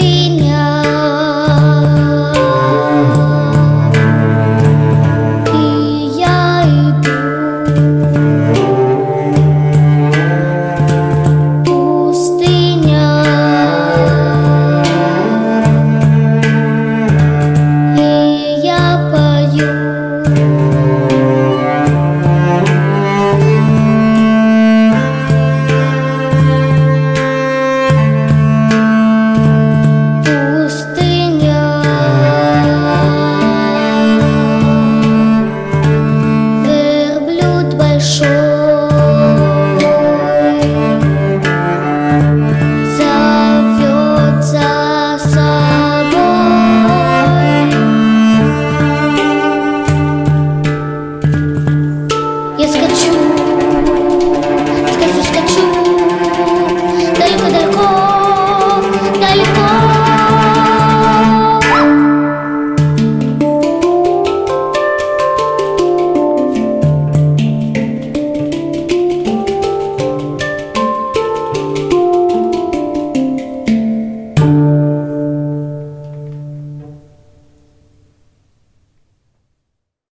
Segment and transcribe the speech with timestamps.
[0.00, 0.47] suy nghĩ